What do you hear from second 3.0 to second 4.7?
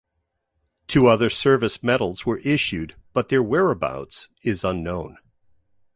but their whereabouts is